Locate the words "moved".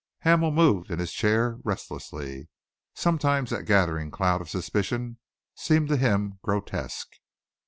0.49-0.89